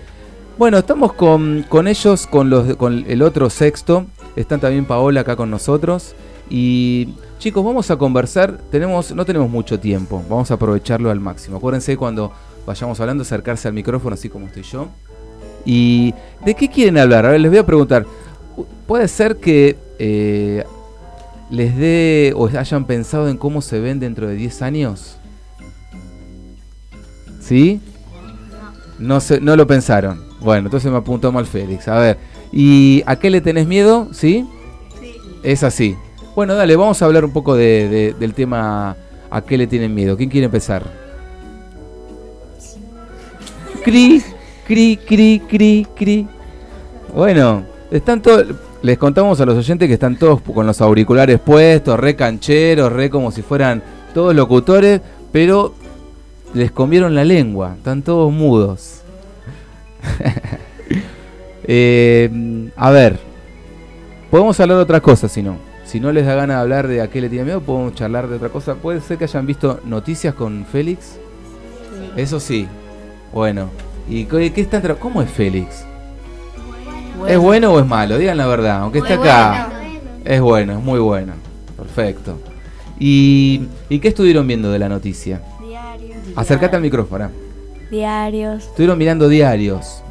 [0.57, 4.07] bueno, estamos con, con ellos, con, los, con el otro sexto.
[4.37, 6.15] Están también Paola acá con nosotros.
[6.49, 7.09] Y
[7.41, 8.57] chicos, vamos a conversar.
[8.71, 11.57] Tenemos, no tenemos mucho tiempo, vamos a aprovecharlo al máximo.
[11.57, 12.33] Acuérdense cuando
[12.65, 14.87] vayamos hablando, acercarse al micrófono, así como estoy yo.
[15.65, 17.27] ¿Y de qué quieren hablar?
[17.27, 18.07] A ver, les voy a preguntar.
[18.87, 20.65] ¿Puede ser que eh,
[21.51, 25.18] les dé o hayan pensado en cómo se ven dentro de 10 años?
[27.49, 27.81] ¿Sí?
[28.99, 30.21] No, se, no lo pensaron.
[30.41, 31.89] Bueno, entonces me apuntó mal Félix.
[31.89, 32.19] A ver,
[32.53, 34.09] ¿y a qué le tenés miedo?
[34.13, 34.47] ¿Sí?
[35.43, 35.97] Es así.
[36.37, 38.97] Bueno, dale, vamos a hablar un poco de- de- del tema
[39.31, 40.17] a qué le tienen miedo.
[40.17, 40.83] ¿Quién quiere empezar?
[43.85, 44.23] Cri,
[44.67, 46.27] cri, cri, cri, cri.
[47.15, 48.47] Bueno, están todos.
[48.83, 53.11] Les contamos a los oyentes que están todos con los auriculares puestos, re cancheros, re
[53.11, 53.83] como si fueran
[54.15, 55.01] todos locutores,
[55.33, 55.75] pero
[56.55, 59.03] les comieron la lengua, están todos mudos.
[61.71, 63.19] Eh, a ver,
[64.31, 65.57] podemos hablar de otra cosa si no.
[65.85, 68.27] Si no les da gana de hablar de a qué le tiene miedo, podemos charlar
[68.29, 68.75] de otra cosa.
[68.77, 71.19] Puede ser que hayan visto noticias con Félix.
[72.17, 72.67] Eso sí.
[73.35, 73.69] Bueno.
[74.09, 75.85] ¿Y qué, qué están tra- ¿Cómo es Félix?
[77.29, 78.17] ¿Es bueno o es malo?
[78.17, 79.69] Digan la verdad, aunque esté acá.
[80.25, 81.35] Es bueno, es muy bueno.
[81.77, 82.39] Perfecto.
[82.99, 85.43] ¿Y, ¿y qué estuvieron viendo de la noticia?
[86.39, 87.31] Acércate al micrófono.
[87.91, 88.65] Diarios.
[88.67, 90.03] Estuvieron mirando diarios.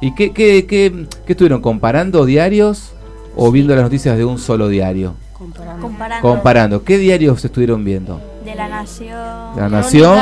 [0.00, 2.90] ¿Y qué, qué, qué, qué estuvieron comparando diarios
[3.36, 5.14] o viendo las noticias de un solo diario?
[5.32, 5.88] Comparando.
[6.20, 6.84] Comparando.
[6.84, 8.20] ¿Qué diarios estuvieron viendo?
[8.44, 9.54] De la Nación.
[9.54, 10.18] De La Nación.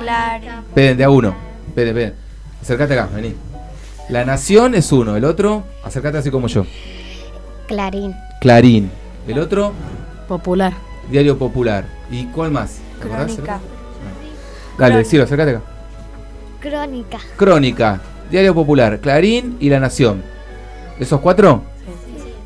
[0.00, 0.46] Claro.
[0.68, 1.36] Esperen, de a uno.
[1.68, 2.14] Esperen, esperen.
[2.60, 3.34] Acércate acá, vení.
[4.08, 5.16] La Nación es uno.
[5.16, 6.66] El otro, acércate así como yo.
[7.68, 8.12] Clarín.
[8.40, 8.90] Clarín.
[9.28, 9.72] El otro,
[10.26, 10.72] Popular.
[11.12, 11.84] Diario Popular.
[12.10, 12.78] ¿Y cuál más?
[13.00, 13.08] ¿Te
[14.74, 14.76] acordás?
[14.76, 14.88] Crónica.
[14.88, 15.62] Dale, decilo, acércate acá.
[16.60, 17.18] Crónica.
[17.36, 20.22] Crónica, Diario Popular, Clarín y La Nación.
[20.98, 21.62] ¿Esos cuatro?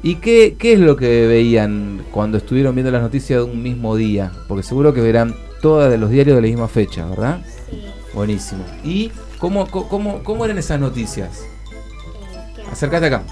[0.03, 3.97] ¿Y qué, qué es lo que veían cuando estuvieron viendo las noticias de un mismo
[3.97, 4.31] día?
[4.47, 7.41] Porque seguro que verán todas de los diarios de la misma fecha, ¿verdad?
[8.13, 8.65] Buenísimo.
[8.85, 11.45] ¿Y cómo, cómo, cómo eran esas noticias?
[12.71, 13.23] Acércate acá.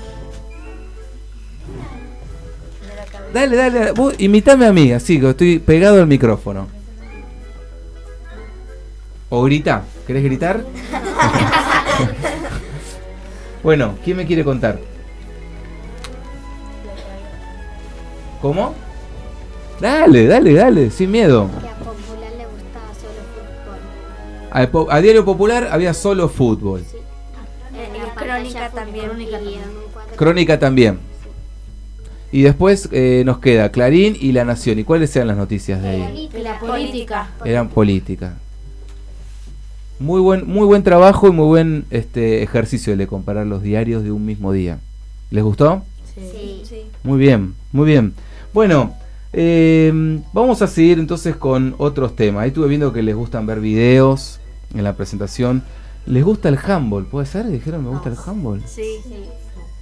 [3.33, 3.93] Dale, dale, dale.
[3.93, 6.82] Vos imitame a mí, así que estoy pegado al micrófono.
[9.35, 9.83] O grita.
[10.07, 10.61] ¿Querés gritar?
[13.63, 14.79] bueno, ¿quién me quiere contar?
[18.43, 18.75] ¿Cómo?
[19.81, 21.49] Dale, dale, dale, sin miedo.
[21.49, 23.79] Que a Popular le gustaba solo fútbol.
[24.51, 26.85] Al po- a Diario Popular había solo fútbol.
[27.75, 29.07] En Crónica también.
[29.07, 29.39] Crónica
[30.17, 30.99] Crónica también.
[32.33, 34.79] Y después eh, nos queda Clarín y La Nación.
[34.79, 36.29] ¿Y cuáles eran las noticias de ahí?
[36.43, 37.31] La política.
[37.47, 38.35] Eran política.
[40.03, 44.03] Muy buen, muy buen trabajo y muy buen este ejercicio el de comparar los diarios
[44.03, 44.81] de un mismo día.
[45.31, 45.85] ¿Les gustó?
[46.13, 46.63] Sí.
[46.69, 46.83] sí.
[47.05, 48.13] Muy bien, muy bien.
[48.53, 48.97] Bueno,
[49.33, 52.43] eh, vamos a seguir entonces con otros temas.
[52.43, 54.41] Ahí estuve viendo que les gustan ver videos
[54.75, 55.63] en la presentación.
[56.05, 57.07] ¿Les gusta el handball?
[57.07, 57.47] ¿Puede ser?
[57.47, 58.61] Dijeron, me gusta el handball.
[58.67, 58.83] Sí.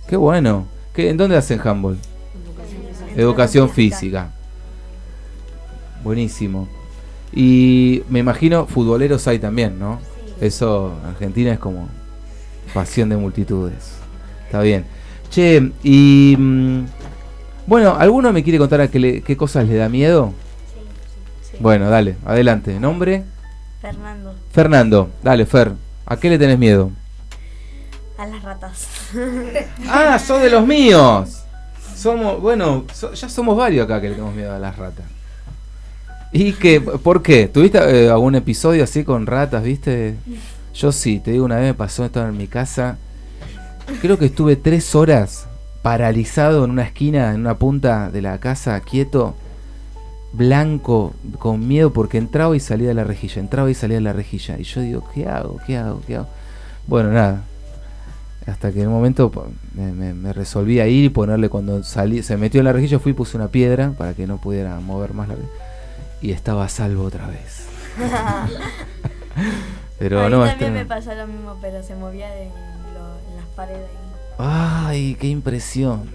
[0.07, 0.67] Qué bueno.
[0.93, 1.97] ¿Qué, ¿En dónde hacen handball?
[3.17, 4.35] Educación física.
[6.05, 6.69] Buenísimo.
[7.33, 10.10] Y me imagino futboleros hay también, ¿no?
[10.41, 11.89] Eso, Argentina es como
[12.75, 13.93] pasión de multitudes.
[14.47, 14.85] Está bien.
[15.31, 16.85] Che, y mm,
[17.67, 20.33] bueno, ¿alguno me quiere contar a qué, le- qué cosas le da miedo?
[21.61, 22.81] Bueno, dale, adelante.
[22.81, 23.25] ¿Nombre?
[23.83, 24.35] Fernando.
[24.53, 25.11] Fernando.
[25.23, 25.73] Dale, Fer.
[26.07, 26.91] ¿A qué le tenés miedo?
[28.19, 28.89] A las ratas.
[29.89, 31.43] Ah, sos de los míos.
[31.97, 35.05] Somos, bueno, so- ya somos varios acá que le tenemos miedo a las ratas.
[36.33, 36.81] ¿Y qué?
[36.81, 37.49] ¿Por qué?
[37.49, 40.15] ¿Tuviste eh, algún episodio así con ratas, viste?
[40.75, 42.99] Yo sí, te digo, una vez me pasó, estaba en mi casa.
[44.01, 45.49] Creo que estuve tres horas
[45.83, 49.35] paralizado en una esquina, en una punta de la casa, quieto,
[50.33, 54.13] blanco, con miedo, porque entraba y salía de la rejilla, entraba y salía de la
[54.13, 54.57] rejilla.
[54.59, 55.59] Y yo digo, ¿qué hago?
[55.67, 56.01] ¿Qué hago?
[56.07, 56.29] ¿Qué hago?
[56.87, 57.43] Bueno, nada.
[58.47, 59.31] Hasta que en un momento
[59.75, 63.11] me, me- resolví a ir y ponerle cuando salí, se metió en la rejilla, fui
[63.13, 65.35] y puse una piedra para que no pudiera mover más la
[66.23, 67.67] Y estaba a salvo otra vez.
[69.99, 73.37] Pero a mí no, también me pasó lo mismo, pero se movía en, lo- en
[73.37, 73.89] las paredes.
[74.39, 76.09] Ay, qué impresión.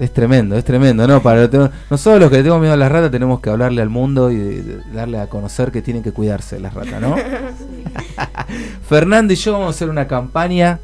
[0.00, 1.22] Es tremendo, es tremendo, ¿no?
[1.22, 1.48] Para
[1.88, 4.36] nosotros los que le tenemos miedo a las ratas tenemos que hablarle al mundo y
[4.36, 7.14] de- de darle a conocer que tienen que cuidarse las ratas, ¿no?
[8.88, 10.80] Fernando y yo vamos a hacer una campaña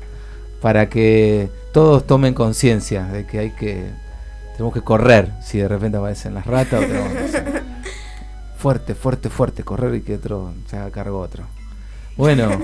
[0.62, 3.90] para que todos tomen conciencia de que hay que
[4.60, 7.62] tenemos que correr si de repente aparecen las ratas o tenemos que hacer
[8.58, 11.44] fuerte, fuerte, fuerte, correr y que otro se haga cargo otro.
[12.14, 12.50] Bueno,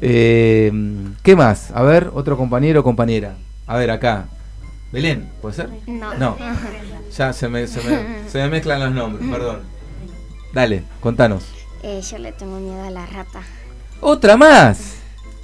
[0.00, 0.72] eh,
[1.22, 1.70] ¿qué más?
[1.70, 3.36] A ver, otro compañero o compañera.
[3.68, 4.26] A ver, acá.
[4.90, 5.70] Belén, ¿puede ser?
[5.86, 6.12] No.
[6.14, 6.36] No.
[7.16, 9.60] Ya se me, se me, se me mezclan los nombres, perdón.
[10.52, 11.44] Dale, contanos.
[11.84, 13.42] Eh, yo le tengo miedo a la rata.
[14.00, 14.96] ¡Otra más!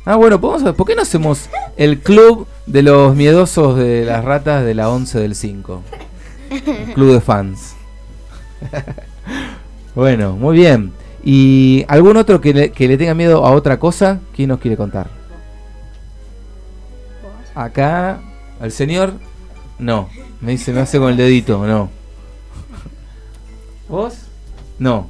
[0.05, 4.65] Ah, bueno, ¿podemos, ¿por qué no hacemos el club de los miedosos de las ratas
[4.65, 5.83] de la 11 del 5?
[6.51, 7.75] El club de fans.
[9.95, 10.93] bueno, muy bien.
[11.23, 14.21] ¿Y algún otro que le, que le tenga miedo a otra cosa?
[14.35, 15.09] ¿Quién nos quiere contar?
[17.55, 18.21] Acá,
[18.61, 19.15] al señor,
[19.79, 20.09] no.
[20.41, 21.91] Me dice, me hace con el dedito, no.
[23.89, 24.15] ¿Vos?
[24.79, 25.09] No.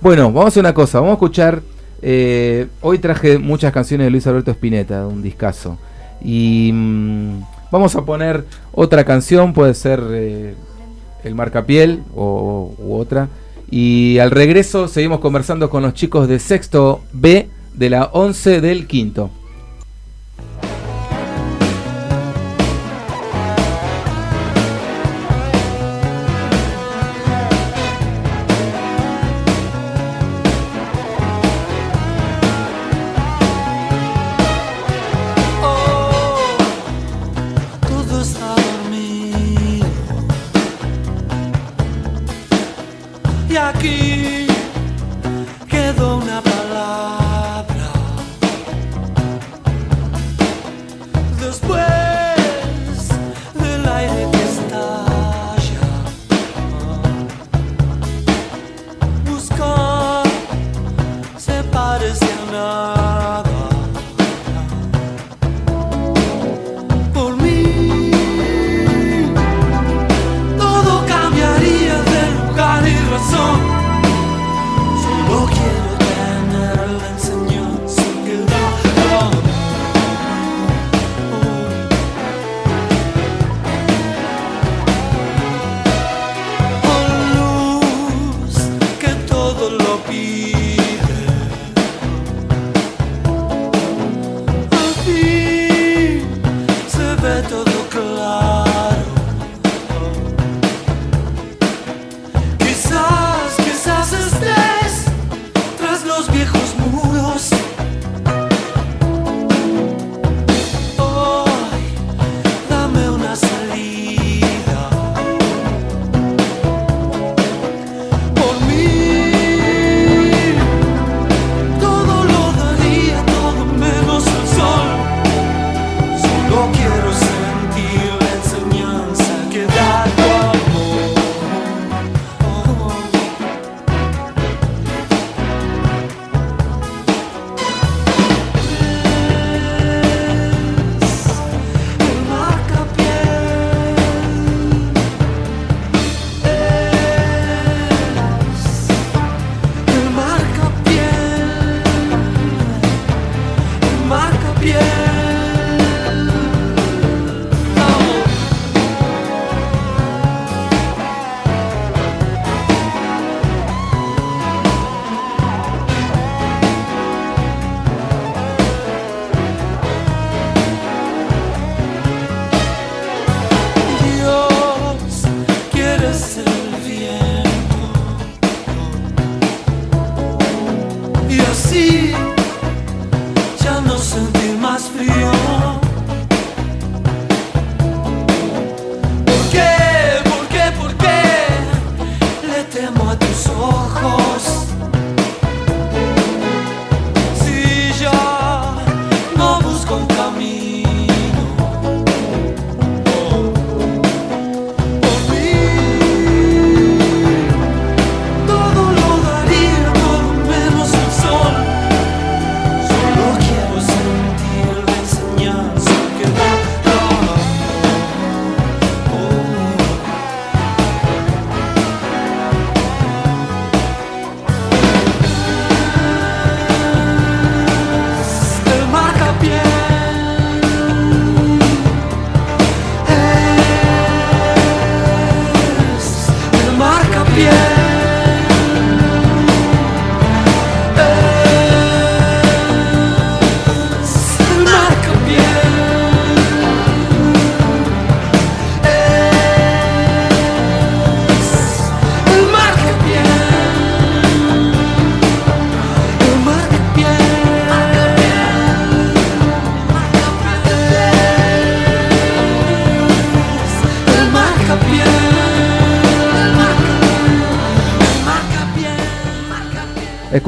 [0.00, 1.62] Bueno, vamos a una cosa, vamos a escuchar.
[2.02, 5.78] eh, hoy traje muchas canciones de Luis Alberto Spinetta, un discazo.
[6.22, 10.54] Y mm, vamos a poner otra canción, puede ser eh,
[11.24, 13.28] El Marcapiel o, u otra.
[13.70, 18.86] Y al regreso seguimos conversando con los chicos de sexto B de la 11 del
[18.86, 19.30] quinto.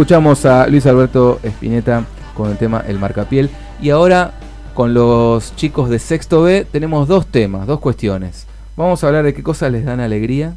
[0.03, 3.51] Escuchamos a Luis Alberto Espineta con el tema El Marcapiel.
[3.81, 4.33] Y ahora,
[4.75, 8.49] con los chicos de Sexto B, tenemos dos temas, dos cuestiones.
[8.77, 10.57] Vamos a hablar de qué cosas les dan alegría.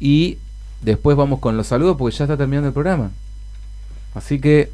[0.00, 0.38] Y
[0.80, 3.10] después vamos con los saludos porque ya está terminando el programa.
[4.14, 4.70] Así que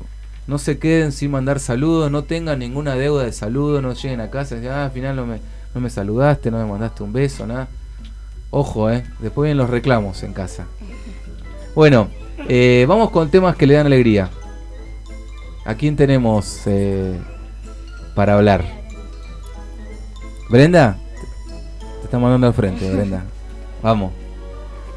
[0.46, 4.30] no se queden sin mandar saludos, no tengan ninguna deuda de saludos, no lleguen a
[4.30, 5.40] casa y digan, ah, al final no me,
[5.74, 7.66] no me saludaste, no me mandaste un beso, nada.
[8.50, 9.02] Ojo, eh.
[9.18, 10.66] Después vienen los reclamos en casa.
[11.74, 12.10] Bueno,
[12.48, 14.30] eh, vamos con temas que le dan alegría.
[15.64, 17.18] ¿A quién tenemos eh,
[18.14, 18.64] para hablar?
[20.48, 20.98] ¿Brenda?
[21.98, 23.22] Te está mandando al frente, Brenda.
[23.82, 24.12] Vamos.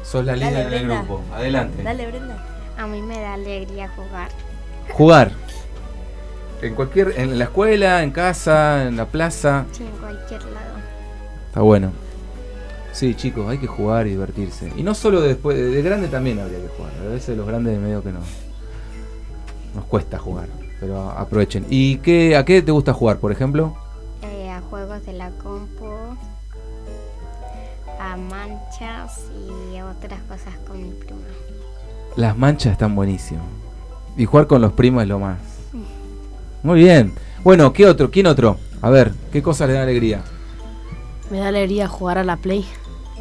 [0.02, 1.22] Sos la líder del grupo.
[1.32, 1.82] Adelante.
[1.82, 2.44] Dale, Brenda.
[2.76, 4.28] A mí me da alegría jugar.
[4.92, 5.30] Jugar.
[6.60, 9.66] En cualquier, en la escuela, en casa, en la plaza.
[9.72, 10.74] Sí, en cualquier lado.
[11.48, 11.92] Está bueno.
[12.94, 14.72] Sí, chicos, hay que jugar y divertirse.
[14.76, 16.92] Y no solo después, de grande también habría que jugar.
[17.04, 18.20] A veces los grandes medio que no.
[19.74, 20.46] Nos cuesta jugar,
[20.78, 21.66] pero aprovechen.
[21.68, 23.76] ¿Y qué, a qué te gusta jugar, por ejemplo?
[24.22, 25.90] Eh, a juegos de la compu,
[27.98, 29.22] a manchas
[29.72, 31.18] y a otras cosas con mi prima.
[32.14, 33.42] Las manchas están buenísimas.
[34.16, 35.40] Y jugar con los primos es lo más.
[36.62, 37.12] Muy bien.
[37.42, 38.12] Bueno, ¿qué otro?
[38.12, 38.56] ¿Quién otro?
[38.80, 40.22] A ver, ¿qué cosa le da alegría?
[41.28, 42.64] Me da alegría jugar a la Play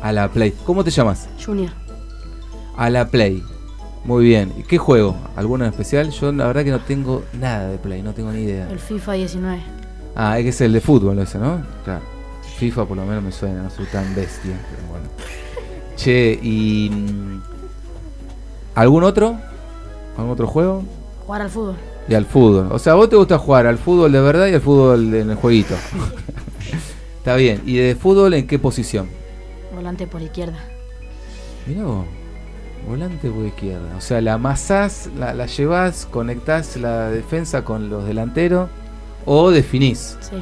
[0.04, 0.54] A la Play.
[0.66, 1.30] ¿Cómo te llamas?
[1.44, 1.72] Junior.
[2.76, 3.42] A la Play.
[4.04, 4.52] Muy bien.
[4.58, 5.16] ¿Y qué juego?
[5.38, 6.12] ¿Alguno en especial?
[6.12, 8.70] Yo la verdad que no tengo nada de Play, no tengo ni idea.
[8.70, 9.62] El FIFA 19.
[10.14, 11.66] Ah, es que es el de fútbol ese, ¿no?
[11.86, 12.02] Claro.
[12.58, 15.08] FIFA por lo menos me suena, no soy tan bestia, pero bueno.
[15.96, 16.92] Che, ¿y
[18.76, 19.38] algún otro?
[20.18, 20.84] ¿Algún otro juego?
[21.26, 21.76] Jugar al fútbol.
[22.10, 22.74] Y al fútbol.
[22.74, 25.38] O sea, vos te gusta jugar al fútbol de verdad y al fútbol en el
[25.38, 25.76] jueguito.
[27.20, 27.62] Está bien.
[27.66, 29.23] ¿Y de fútbol en qué posición?
[29.84, 30.58] Volante por izquierda.
[31.68, 32.06] Mirá vos.
[32.88, 33.98] Volante por izquierda.
[33.98, 38.70] O sea, la amasás, la, la llevás, conectás la defensa con los delanteros
[39.26, 40.16] o definís.
[40.22, 40.38] Sí.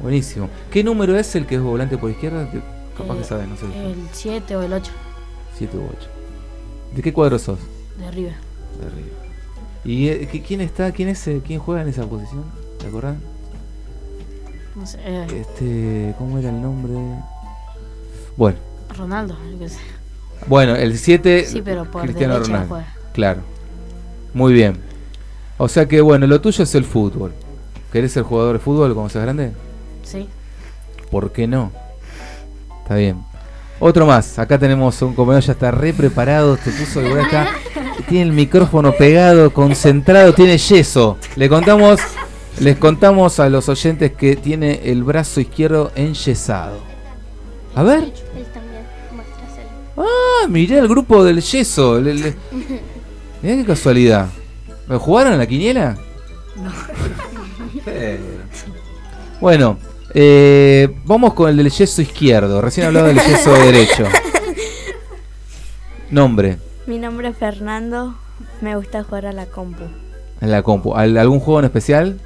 [0.00, 0.48] Buenísimo.
[0.70, 2.48] ¿Qué número es el que es volante por izquierda?
[2.96, 3.66] Capaz Eh, que sabes, no sé.
[3.66, 4.90] El 7 o el 8
[5.58, 6.08] 7 u 8.
[6.96, 7.58] ¿De qué cuadro sos?
[7.98, 8.32] de arriba.
[8.80, 9.08] De arriba.
[9.84, 10.90] ¿Y eh, quién está?
[10.92, 11.28] ¿Quién es?
[11.28, 12.44] eh, ¿Quién juega en esa posición?
[12.78, 13.16] ¿Te acordás?
[14.74, 14.98] No sé.
[15.04, 16.94] eh, Este, ¿cómo era el nombre?
[18.36, 18.58] Bueno,
[18.96, 19.36] Ronaldo.
[19.52, 19.78] yo qué sé.
[20.46, 22.68] bueno, el 7 Sí, pero por Cristiano Ronaldo.
[22.68, 22.94] juega.
[23.12, 23.40] Claro.
[24.34, 24.78] Muy bien.
[25.58, 27.32] O sea que bueno, lo tuyo es el fútbol.
[27.92, 29.52] ¿Querés ser jugador de fútbol cuando seas grande?
[30.02, 30.28] Sí.
[31.10, 31.70] ¿Por qué no?
[32.82, 33.22] Está bien.
[33.78, 34.38] Otro más.
[34.38, 36.56] Acá tenemos un compañero ya está re preparado.
[36.56, 37.48] Te puso de acá.
[38.08, 41.18] Tiene el micrófono pegado, concentrado, tiene yeso.
[41.36, 42.00] Le contamos,
[42.60, 46.80] les contamos a los oyentes que tiene el brazo izquierdo enyesado.
[47.74, 48.04] A ver.
[48.04, 48.12] Él
[48.52, 48.82] también.
[49.96, 52.00] Ah, mirá el grupo del yeso.
[52.00, 52.34] Le- le-
[53.42, 54.28] Mirá qué casualidad.
[54.86, 55.96] ¿Me jugaron a la quiniela?
[57.86, 58.20] Eh.
[59.40, 59.76] Bueno,
[60.14, 62.60] eh, vamos con el del yeso izquierdo.
[62.60, 64.04] Recién hablaba del yeso derecho.
[66.10, 68.14] Nombre Mi nombre es Fernando.
[68.60, 69.82] Me gusta jugar a la compu.
[70.40, 70.94] en la compu.
[70.94, 72.20] ¿Al- ¿Algún juego en especial?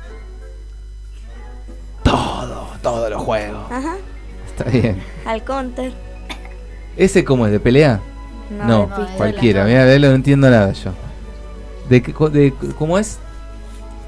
[2.03, 3.71] Todo, todos los juegos.
[3.71, 3.97] Ajá.
[4.57, 5.03] Está bien.
[5.25, 5.93] Al counter.
[6.97, 7.53] ¿Ese cómo es?
[7.53, 8.01] ¿De pelea?
[8.51, 9.17] No, No, de pistola.
[9.17, 9.65] cualquiera.
[9.65, 10.93] Mira, de él no entiendo nada yo.
[11.89, 13.19] ¿De, qué co- de ¿Cómo es?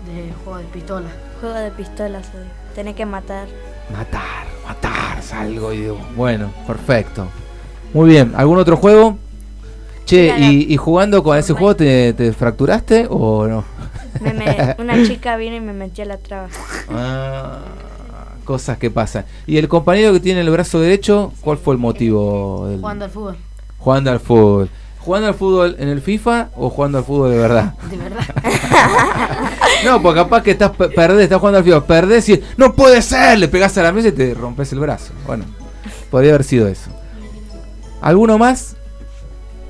[0.06, 1.08] De juego de pistola.
[1.40, 2.26] Juego de pistolas.
[2.26, 2.42] soy.
[2.74, 3.46] Tenés que matar.
[3.92, 7.26] Matar, matar, salgo y digo, bueno, perfecto.
[7.94, 9.16] Muy bien, ¿algún otro juego?
[10.04, 13.64] Che, ¿y, y jugando con ese juego te, te fracturaste o no?
[14.20, 16.48] Me- me- una chica vino y me metió la traba.
[16.90, 17.58] Ah,
[18.48, 19.26] cosas que pasan.
[19.46, 22.66] ¿Y el compañero que tiene el brazo derecho, cuál fue el motivo?
[22.66, 22.80] Del...
[22.80, 23.36] Jugando al fútbol.
[23.78, 24.70] Jugando al fútbol.
[25.00, 27.74] ¿Jugando al fútbol en el FIFA o jugando al fútbol de verdad?
[27.90, 28.24] De verdad.
[29.84, 33.00] No, porque capaz que estás pe- perdés, estás jugando al FIFA, perdés y no puede
[33.00, 35.12] ser, le pegás a la mesa y te rompes el brazo.
[35.26, 35.44] Bueno,
[36.10, 36.90] podría haber sido eso.
[38.00, 38.74] ¿Alguno más?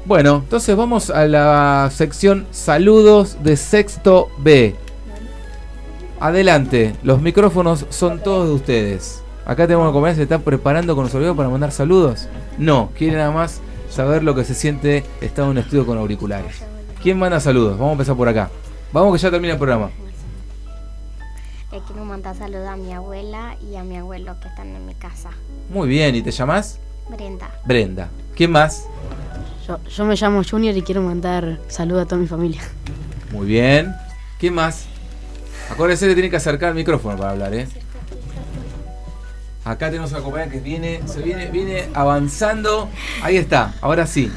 [0.07, 4.76] Bueno, entonces vamos a la sección saludos de sexto B.
[6.20, 9.22] Adelante, los micrófonos son todos de ustedes.
[9.46, 12.28] Acá tenemos una compañera que se está preparando con los olvidos para mandar saludos.
[12.58, 16.64] No, quiere nada más saber lo que se siente estar en un estudio con auriculares.
[17.02, 17.78] ¿Quién manda saludos?
[17.78, 18.50] Vamos a empezar por acá.
[18.92, 19.90] Vamos que ya termina el programa.
[21.70, 24.94] Le quiero mandar saludos a mi abuela y a mi abuelo que están en mi
[24.94, 25.30] casa.
[25.70, 26.80] Muy bien, ¿y te llamas?
[27.08, 27.48] Brenda.
[27.64, 28.08] Brenda.
[28.34, 28.86] ¿Quién más?
[29.68, 32.62] Yo, yo me llamo Junior y quiero mandar saludos a toda mi familia.
[33.30, 33.94] Muy bien.
[34.40, 34.88] ¿Quién más?
[35.70, 37.68] Acuérdese que tiene que acercar el micrófono para hablar, ¿eh?
[39.64, 42.88] Acá tenemos una compañera que viene, se viene, viene avanzando.
[43.22, 44.32] Ahí está, ahora sí.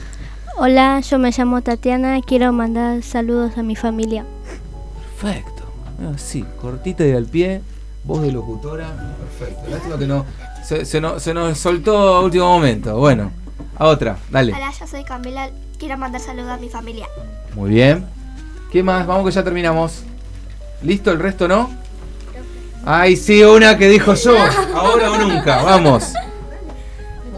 [0.58, 4.26] Hola, yo me llamo Tatiana, quiero mandar saludos a mi familia.
[5.22, 5.64] Perfecto.
[6.04, 7.62] Ah, sí, cortita y al pie,
[8.04, 9.16] voz de locutora.
[9.40, 9.70] Perfecto.
[9.70, 10.26] Lástima que no.
[10.66, 12.98] Se, se nos, se nos soltó a último momento.
[12.98, 13.32] Bueno,
[13.78, 14.54] a otra, dale.
[14.54, 17.08] Hola, yo soy Camila, quiero mandar saludos a mi familia.
[17.56, 18.06] Muy bien.
[18.72, 19.08] ¿Qué más?
[19.08, 20.04] Vamos que ya terminamos.
[20.84, 21.12] ¿Listo?
[21.12, 21.70] ¿El resto no?
[22.84, 24.36] Ay, sí, una que dijo yo.
[24.76, 25.62] Ahora o nunca.
[25.62, 26.14] Vamos.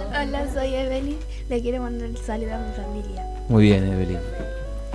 [0.09, 1.17] Hola, soy Evelyn.
[1.49, 3.25] Le quiero mandar un saludo a mi familia.
[3.49, 4.19] Muy bien, Evelyn.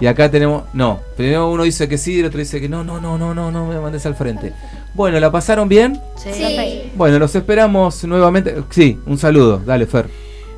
[0.01, 0.63] Y acá tenemos.
[0.73, 3.35] No, primero uno dice que sí y el otro dice que no, no, no, no,
[3.35, 4.55] no, no me mandes al frente.
[4.95, 6.01] Bueno, ¿la pasaron bien?
[6.17, 6.91] Sí.
[6.95, 8.57] Bueno, los esperamos nuevamente.
[8.71, 9.59] Sí, un saludo.
[9.59, 10.09] Dale, Fer.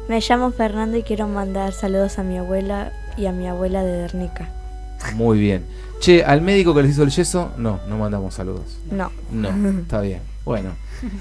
[0.09, 3.93] Me llamo Fernando y quiero mandar saludos a mi abuela y a mi abuela de
[3.93, 4.49] Dernica.
[5.15, 5.65] Muy bien.
[6.01, 8.79] Che, al médico que les hizo el yeso, no, no mandamos saludos.
[8.91, 9.11] No.
[9.31, 9.51] No,
[9.83, 10.21] está bien.
[10.45, 10.71] Bueno.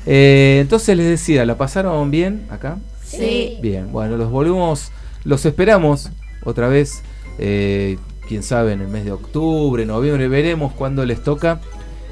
[0.05, 2.77] Eh, entonces les decía, ¿la pasaron bien acá?
[3.03, 3.57] Sí.
[3.61, 4.91] Bien, bueno, los volvemos,
[5.23, 6.11] los esperamos
[6.43, 7.01] otra vez,
[7.37, 11.59] eh, quién sabe, en el mes de octubre, noviembre, veremos cuándo les toca.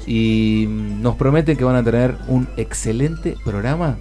[0.06, 3.98] Y mm, nos prometen que van a tener un excelente programa.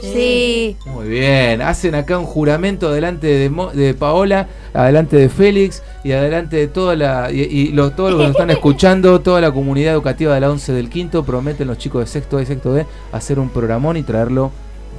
[0.00, 0.76] Sí.
[0.86, 6.12] Muy bien, hacen acá un juramento delante de, Mo- de Paola, adelante de Félix y
[6.12, 9.52] adelante de toda la y, y lo- todos los que nos están escuchando, toda la
[9.52, 12.72] comunidad educativa de la 11 del quinto, prometen los chicos de sexto A y sexto
[12.72, 14.50] B hacer un programón y traerlo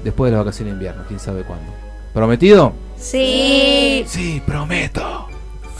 [0.03, 1.71] después de las vacaciones de invierno, quién sabe cuándo.
[2.13, 2.73] ¿Prometido?
[2.97, 4.03] Sí.
[4.07, 5.27] Sí, prometo.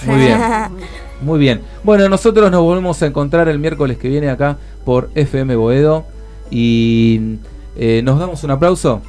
[0.05, 0.39] Muy bien.
[1.21, 1.61] Muy bien.
[1.83, 6.05] Bueno, nosotros nos volvemos a encontrar el miércoles que viene acá por FM Boedo
[6.51, 7.37] y
[7.75, 9.01] eh, nos damos un aplauso.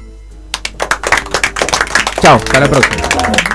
[2.21, 3.46] Chao, hasta la próxima.